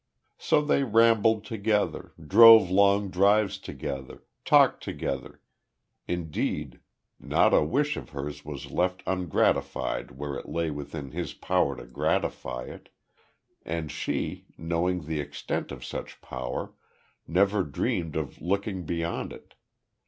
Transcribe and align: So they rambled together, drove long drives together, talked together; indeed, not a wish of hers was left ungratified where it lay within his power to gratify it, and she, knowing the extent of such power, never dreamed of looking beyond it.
So 0.39 0.63
they 0.63 0.81
rambled 0.81 1.45
together, 1.45 2.13
drove 2.19 2.71
long 2.71 3.11
drives 3.11 3.59
together, 3.59 4.23
talked 4.43 4.81
together; 4.83 5.39
indeed, 6.07 6.79
not 7.19 7.53
a 7.53 7.63
wish 7.63 7.95
of 7.97 8.09
hers 8.09 8.43
was 8.43 8.71
left 8.71 9.03
ungratified 9.05 10.17
where 10.17 10.33
it 10.39 10.49
lay 10.49 10.71
within 10.71 11.11
his 11.11 11.35
power 11.35 11.75
to 11.75 11.85
gratify 11.85 12.63
it, 12.63 12.89
and 13.63 13.91
she, 13.91 14.45
knowing 14.57 15.05
the 15.05 15.19
extent 15.19 15.71
of 15.71 15.85
such 15.85 16.19
power, 16.19 16.73
never 17.27 17.61
dreamed 17.61 18.15
of 18.15 18.41
looking 18.41 18.85
beyond 18.87 19.31
it. 19.31 19.53